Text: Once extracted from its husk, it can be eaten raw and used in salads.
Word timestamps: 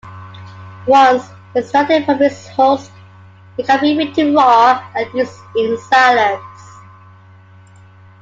Once 0.87 1.29
extracted 1.55 2.03
from 2.07 2.19
its 2.23 2.47
husk, 2.47 2.91
it 3.59 3.67
can 3.67 3.79
be 3.81 3.89
eaten 3.89 4.33
raw 4.33 4.83
and 4.95 5.13
used 5.13 5.39
in 5.55 5.77
salads. 5.77 6.79